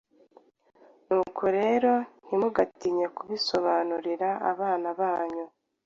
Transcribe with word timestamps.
Nuko 1.07 1.43
rero 1.57 1.91
ntimugatinye 2.25 3.05
kubisobanurira 3.15 4.29
abana 4.51 4.87
banyu.” 4.99 5.45